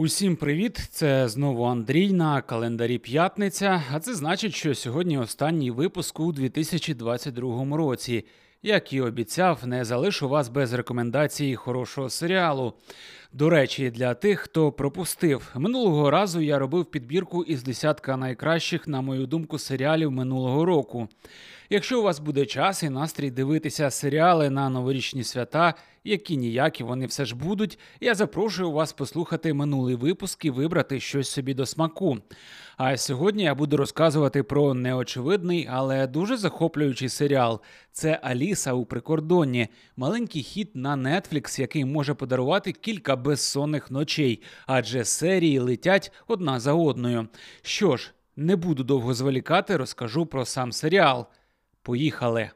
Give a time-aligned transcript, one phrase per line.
[0.00, 0.76] Усім привіт!
[0.90, 3.82] Це знову Андрій на календарі П'ятниця.
[3.92, 8.24] А це значить, що сьогодні останній випуск у 2022 році.
[8.62, 12.72] Як і обіцяв, не залишу вас без рекомендації хорошого серіалу.
[13.32, 19.00] До речі, для тих, хто пропустив минулого разу, я робив підбірку із десятка найкращих, на
[19.00, 21.08] мою думку, серіалів минулого року.
[21.72, 25.74] Якщо у вас буде час і настрій дивитися серіали на новорічні свята,
[26.04, 31.30] які ніякі вони все ж будуть, я запрошую вас послухати минулий випуск і вибрати щось
[31.30, 32.18] собі до смаку.
[32.76, 37.60] А сьогодні я буду розказувати про неочевидний, але дуже захоплюючий серіал.
[37.92, 45.04] Це Аліса у прикордонні, маленький хід на Netflix, який може подарувати кілька безсонних ночей, адже
[45.04, 47.28] серії летять одна за одною.
[47.62, 51.26] Що ж, не буду довго зволікати, розкажу про сам серіал.
[51.82, 52.50] Поїхали!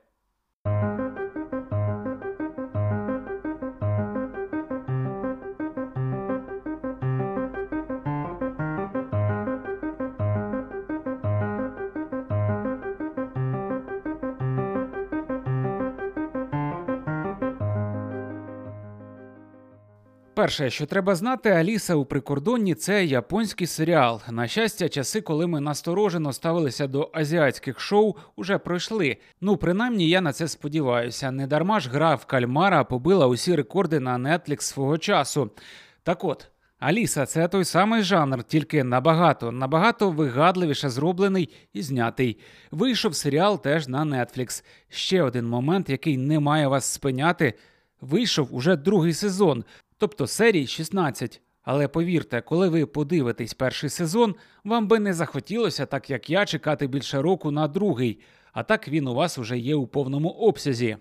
[20.34, 24.20] Перше, що треба знати, Аліса у прикордонні це японський серіал.
[24.30, 29.16] На щастя, часи, коли ми насторожено ставилися до азіатських шоу, уже пройшли.
[29.40, 31.30] Ну, принаймні, я на це сподіваюся.
[31.30, 35.50] Не дарма ж гра в кальмара побила усі рекорди на Netflix свого часу.
[36.02, 36.50] Так от.
[36.78, 42.38] Аліса, це той самий жанр, тільки набагато, набагато вигадливіше зроблений і знятий.
[42.70, 44.64] Вийшов серіал теж на Netflix.
[44.88, 47.54] Ще один момент, який не має вас спиняти.
[48.00, 49.64] Вийшов уже другий сезон
[49.98, 51.40] тобто серій 16.
[51.62, 56.86] Але повірте, коли ви подивитесь перший сезон, вам би не захотілося, так як я, чекати
[56.86, 58.20] більше року на другий,
[58.52, 60.96] а так він у вас уже є у повному обсязі.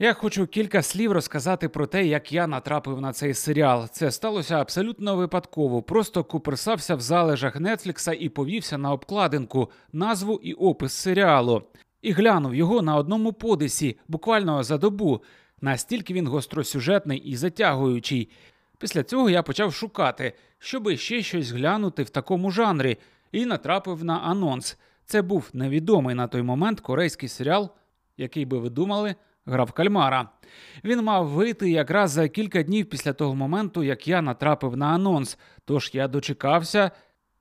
[0.00, 3.88] Я хочу кілька слів розказати про те, як я натрапив на цей серіал.
[3.88, 5.82] Це сталося абсолютно випадково.
[5.82, 11.62] Просто куперсався в залежах Нетфлікса і повівся на обкладинку, назву і опис серіалу.
[12.02, 15.22] І глянув його на одному подисі, буквально за добу.
[15.60, 18.30] Настільки він гостросюжетний і затягуючий.
[18.78, 22.96] Після цього я почав шукати, щоби ще щось глянути в такому жанрі,
[23.32, 24.78] і натрапив на анонс.
[25.04, 27.70] Це був невідомий на той момент корейський серіал,
[28.16, 29.14] який би ви думали,
[29.46, 30.28] грав кальмара.
[30.84, 35.38] Він мав вийти якраз за кілька днів після того моменту, як я натрапив на анонс.
[35.64, 36.90] Тож я дочекався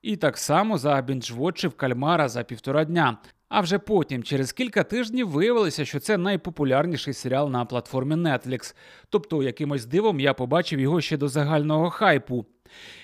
[0.01, 3.17] і так само забінджвотчив кальмара за півтора дня.
[3.49, 8.75] А вже потім, через кілька тижнів, виявилося, що це найпопулярніший серіал на платформі Netflix.
[9.09, 12.45] Тобто, якимось дивом я побачив його ще до загального хайпу.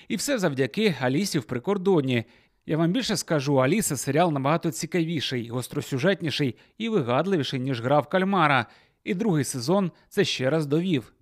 [0.08, 2.24] І все завдяки Алісі в прикордонні.
[2.66, 8.66] Я вам більше скажу, Аліса серіал набагато цікавіший, гостросюжетніший і вигадливіший, ніж гра в кальмара.
[9.04, 11.13] І другий сезон це ще раз довів.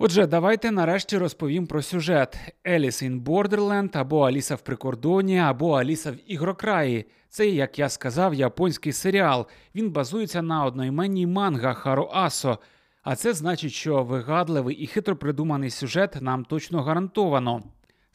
[0.00, 6.10] Отже, давайте нарешті розповім про сюжет: Alice in Borderland або Аліса в прикордонні, або Аліса
[6.10, 7.04] в ігрокраї.
[7.28, 9.46] Це, як я сказав, японський серіал.
[9.74, 12.58] Він базується на одноіменній манга Хару Асо.
[13.02, 17.62] А це значить, що вигадливий і хитро придуманий сюжет нам точно гарантовано.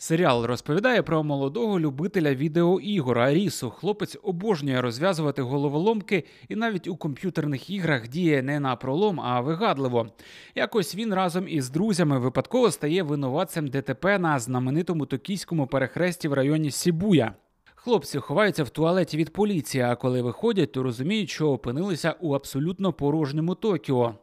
[0.04, 3.70] Серіал розповідає про молодого любителя відеоігор Арісу.
[3.70, 10.08] Хлопець обожнює розв'язувати головоломки і навіть у комп'ютерних іграх діє не на пролом, а вигадливо.
[10.56, 16.72] Якось він разом із друзями випадково стає винуватцем ДТП на знаменитому токійському перехресті в районі
[16.72, 17.34] Сібуя.
[17.76, 22.94] Хлопці ховаються в туалеті від поліції, а коли виходять, то розуміють, що опинилися у абсолютно
[22.94, 24.16] порожньому Токіо.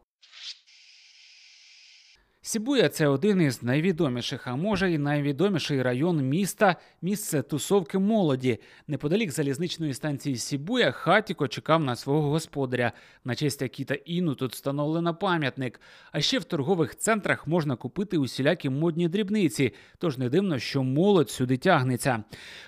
[2.42, 8.58] Сібуя це один із найвідоміших, а може і найвідоміший район міста, місце тусовки молоді.
[8.88, 12.92] Неподалік залізничної станції Сібуя Хатіко чекав на свого господаря.
[13.24, 15.80] На честь Акіта Іну тут встановлено пам'ятник.
[16.12, 21.30] А ще в торгових центрах можна купити усілякі модні дрібниці, тож не дивно, що молодь
[21.30, 22.24] сюди тягнеться.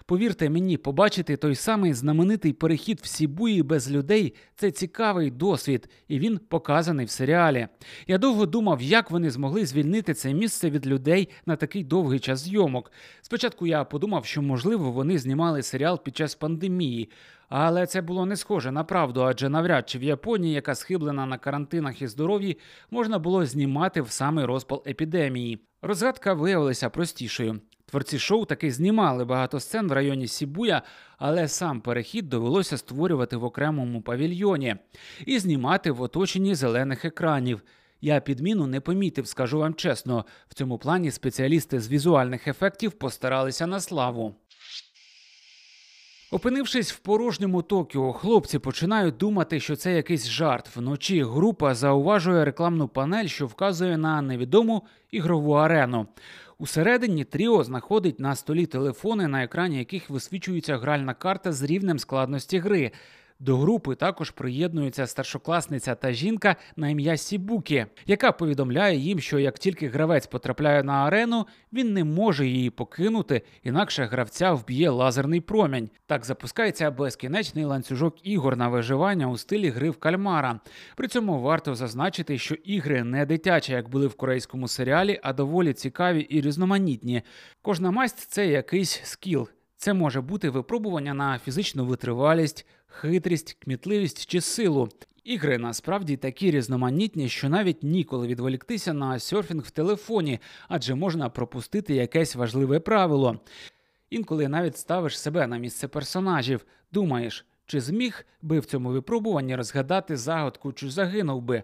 [0.06, 6.18] Повірте мені, побачити той самий знаменитий перехід в Сібуї без людей це цікавий досвід, і
[6.18, 7.68] він показаний в серіалі.
[8.06, 12.40] Я довго думав, як вони змогли звільнити це місце від людей на такий довгий час
[12.40, 12.92] зйомок.
[13.20, 17.10] Спочатку я подумав, що можливо вони знімали серіал під час пандемії,
[17.48, 21.38] але це було не схоже на правду, адже навряд чи в Японії, яка схиблена на
[21.38, 22.58] карантинах і здоров'ї,
[22.90, 25.58] можна було знімати в самий розпал епідемії.
[25.82, 27.60] Розгадка виявилася простішою.
[27.92, 30.82] Творці шоу таки знімали багато сцен в районі Сібуя,
[31.18, 34.76] але сам перехід довелося створювати в окремому павільйоні
[35.26, 37.62] і знімати в оточенні зелених екранів.
[38.04, 40.24] Я підміну не помітив, скажу вам чесно.
[40.48, 44.34] В цьому плані спеціалісти з візуальних ефектів постаралися на славу.
[46.30, 50.76] Опинившись в порожньому Токіо, хлопці починають думати, що це якийсь жарт.
[50.76, 56.06] Вночі група зауважує рекламну панель, що вказує на невідому ігрову арену.
[56.58, 62.58] Усередині Тріо знаходить на столі телефони, на екрані яких висвічується гральна карта з рівнем складності
[62.58, 62.92] гри.
[63.42, 69.58] До групи також приєднується старшокласниця та жінка на ім'я Сібукі, яка повідомляє їм, що як
[69.58, 75.90] тільки гравець потрапляє на арену, він не може її покинути, інакше гравця вб'є лазерний промінь.
[76.06, 80.60] Так запускається безкінечний ланцюжок ігор на виживання у стилі гри в кальмара.
[80.96, 85.72] При цьому варто зазначити, що ігри не дитячі, як були в корейському серіалі, а доволі
[85.72, 87.22] цікаві і різноманітні.
[87.62, 89.48] Кожна масть це якийсь скіл.
[89.82, 94.88] Це може бути випробування на фізичну витривалість, хитрість, кмітливість чи силу.
[95.24, 101.94] Ігри насправді такі різноманітні, що навіть ніколи відволіктися на серфінг в телефоні, адже можна пропустити
[101.94, 103.40] якесь важливе правило.
[104.10, 110.16] Інколи навіть ставиш себе на місце персонажів, думаєш, чи зміг би в цьому випробуванні розгадати
[110.16, 111.62] загадку, чи загинув би.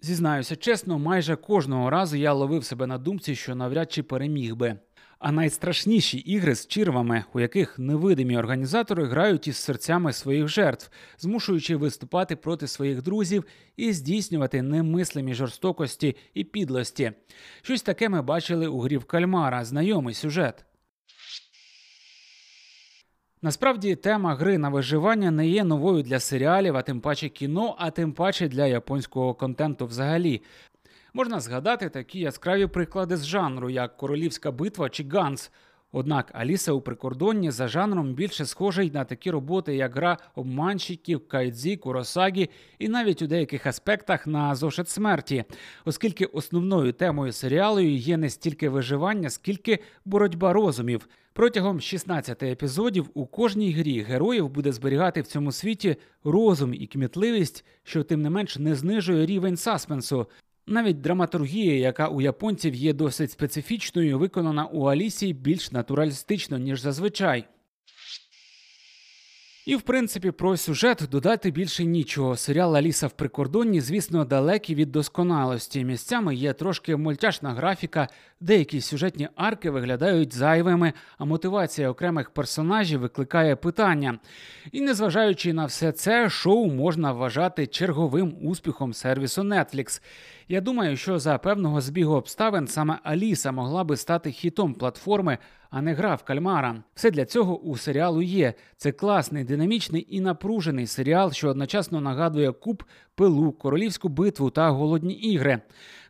[0.00, 4.78] Зізнаюся чесно, майже кожного разу я ловив себе на думці, що навряд чи переміг би.
[5.18, 11.76] А найстрашніші ігри з чірвами, у яких невидимі організатори грають із серцями своїх жертв, змушуючи
[11.76, 13.44] виступати проти своїх друзів
[13.76, 17.12] і здійснювати немислимі жорстокості і підлості.
[17.62, 20.64] Щось таке ми бачили у грі в кальмара, знайомий сюжет.
[23.42, 27.90] Насправді тема гри на виживання не є новою для серіалів, а тим паче кіно, а
[27.90, 30.42] тим паче для японського контенту взагалі.
[31.14, 35.50] Можна згадати такі яскраві приклади з жанру, як Королівська битва чи Ганс.
[35.92, 41.76] Однак Аліса у прикордонні за жанром більше схожий на такі роботи, як гра обманщиків, кайдзі,
[41.76, 45.44] куросагі і навіть у деяких аспектах на зошит смерті,
[45.84, 51.08] оскільки основною темою серіалу є не стільки виживання, скільки боротьба розумів.
[51.32, 57.64] Протягом 16 епізодів у кожній грі героїв буде зберігати в цьому світі розум і кмітливість,
[57.82, 60.26] що тим не менш не знижує рівень саспенсу.
[60.70, 67.44] Навіть драматургія, яка у японців є досить специфічною, виконана у Алісі більш натуралістично, ніж зазвичай.
[69.68, 72.36] І, в принципі, про сюжет додати більше нічого.
[72.36, 75.84] Серіал Аліса в прикордонні, звісно, далекий від досконалості.
[75.84, 78.08] Місцями є трошки мультяшна графіка,
[78.40, 84.18] деякі сюжетні арки виглядають зайвими, а мотивація окремих персонажів викликає питання.
[84.72, 90.02] І незважаючи на все це, шоу можна вважати черговим успіхом сервісу Netflix.
[90.50, 95.38] Я думаю, що за певного збігу обставин саме Аліса могла би стати хітом платформи,
[95.70, 96.82] а не гра в кальмара.
[96.94, 98.54] Все для цього у серіалу є.
[98.76, 102.84] Це класний, динамічний і напружений серіал, що одночасно нагадує куб,
[103.14, 105.60] пилу, королівську битву та голодні ігри.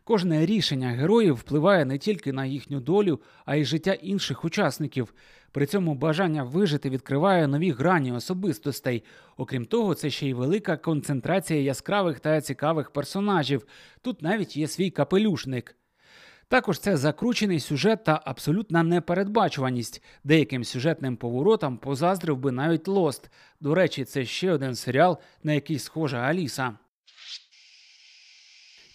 [0.03, 5.13] Кожне рішення героїв впливає не тільки на їхню долю, а й життя інших учасників.
[5.51, 9.03] При цьому бажання вижити відкриває нові грані особистостей.
[9.37, 13.65] Окрім того, це ще й велика концентрація яскравих та цікавих персонажів.
[14.01, 15.75] Тут навіть є свій капелюшник.
[16.47, 20.03] Також це закручений сюжет та абсолютна непередбачуваність.
[20.23, 23.29] Деяким сюжетним поворотам позаздрив би навіть Лост.
[23.59, 26.77] До речі, це ще один серіал, на який схожа Аліса.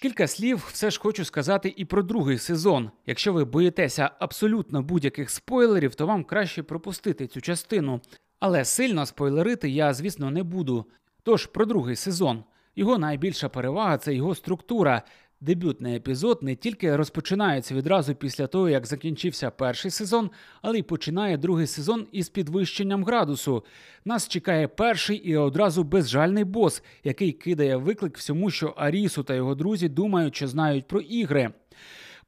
[0.02, 2.90] Кілька слів все ж хочу сказати і про другий сезон.
[3.06, 8.00] Якщо ви боїтеся абсолютно будь-яких спойлерів, то вам краще пропустити цю частину.
[8.40, 10.86] Але сильно спойлерити я, звісно, не буду.
[11.22, 12.44] Тож про другий сезон.
[12.76, 15.02] Його найбільша перевага це його структура.
[15.44, 20.30] Дебютний епізод не тільки розпочинається відразу після того, як закінчився перший сезон,
[20.62, 23.64] але й починає другий сезон із підвищенням градусу.
[24.04, 29.54] Нас чекає перший і одразу безжальний бос, який кидає виклик всьому, що Арісу та його
[29.54, 31.50] друзі думають, що знають про ігри.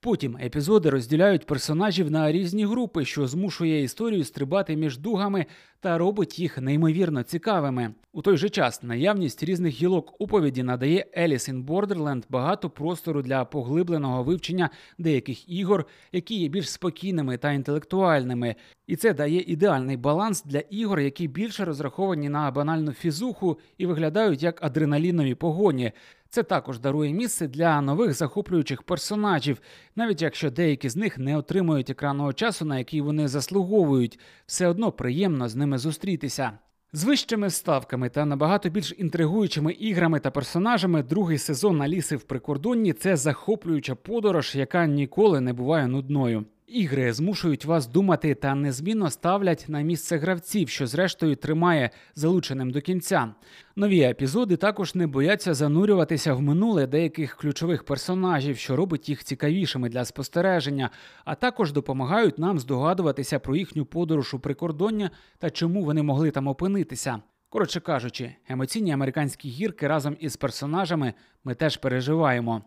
[0.06, 5.46] Потім епізоди розділяють персонажів на різні групи, що змушує історію стрибати між дугами
[5.80, 7.94] та робить їх неймовірно цікавими.
[8.12, 13.44] У той же час наявність різних гілок оповіді надає Alice in Borderland багато простору для
[13.44, 18.54] поглибленого вивчення деяких ігор, які є більш спокійними та інтелектуальними.
[18.86, 24.42] І це дає ідеальний баланс для ігор, які більше розраховані на банальну фізуху і виглядають
[24.42, 25.92] як адреналінові погоні.
[26.36, 29.60] Це також дарує місце для нових захоплюючих персонажів,
[29.96, 34.92] навіть якщо деякі з них не отримують екранного часу, на який вони заслуговують, все одно
[34.92, 36.58] приємно з ними зустрітися.
[36.92, 42.92] З вищими ставками та набагато більш інтригуючими іграми та персонажами другий сезон Аліси в прикордонні
[42.92, 46.44] це захоплююча подорож, яка ніколи не буває нудною.
[46.66, 52.80] Ігри змушують вас думати та незмінно ставлять на місце гравців, що зрештою тримає залученим до
[52.80, 53.34] кінця.
[53.76, 59.88] Нові епізоди також не бояться занурюватися в минуле деяких ключових персонажів, що робить їх цікавішими
[59.88, 60.90] для спостереження,
[61.24, 66.48] а також допомагають нам здогадуватися про їхню подорож у прикордоння та чому вони могли там
[66.48, 67.22] опинитися.
[67.48, 72.62] Коротше кажучи, емоційні американські гірки разом із персонажами ми теж переживаємо.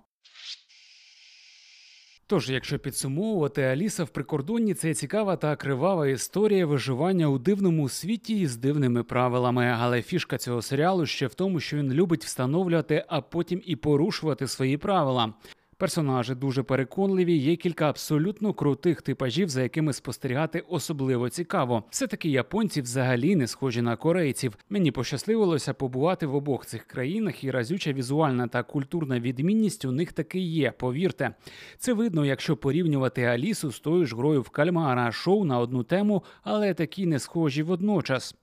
[2.30, 8.48] Тож, якщо підсумовувати, Аліса в прикордонні це цікава та кривава історія виживання у дивному світі
[8.48, 9.76] з дивними правилами.
[9.80, 14.48] Але фішка цього серіалу ще в тому, що він любить встановлювати, а потім і порушувати
[14.48, 15.34] свої правила.
[15.80, 17.38] Персонажі дуже переконливі.
[17.38, 21.84] Є кілька абсолютно крутих типажів, за якими спостерігати особливо цікаво.
[21.90, 24.58] Все таки японці взагалі не схожі на корейців.
[24.70, 30.14] Мені пощасливилося побувати в обох цих країнах, і разюча візуальна та культурна відмінність у них
[30.14, 30.72] таки є.
[30.72, 31.36] Повірте,
[31.78, 36.24] це видно, якщо порівнювати Алісу з тою ж грою в кальмара шоу на одну тему,
[36.44, 38.36] але такі не схожі водночас.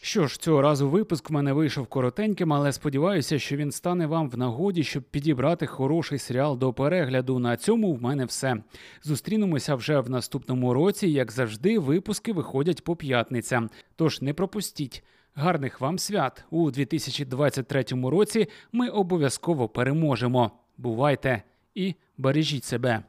[0.00, 4.30] Що ж, цього разу випуск в мене вийшов коротеньким, але сподіваюся, що він стане вам
[4.30, 7.38] в нагоді, щоб підібрати хороший серіал до перегляду.
[7.38, 8.56] На цьому в мене все.
[9.02, 11.08] Зустрінемося вже в наступному році.
[11.08, 13.70] Як завжди, випуски виходять по п'ятницям.
[13.96, 15.04] Тож не пропустіть.
[15.34, 18.48] Гарних вам свят у 2023 році.
[18.72, 20.50] Ми обов'язково переможемо.
[20.76, 21.42] Бувайте
[21.74, 23.02] і бережіть себе.